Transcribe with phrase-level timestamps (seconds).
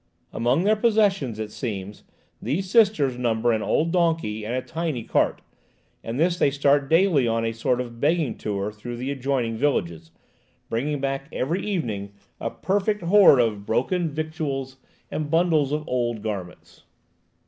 [0.33, 2.03] Among their possessions, it seems,
[2.41, 5.43] these Sisters number an old donkey and a tiny cart,
[6.03, 10.09] and this they start daily on a sort of begging tour through the adjoining villages,
[10.71, 14.77] bringing back every evening a perfect hoard of broken victuals
[15.11, 16.81] and bundles of old garments.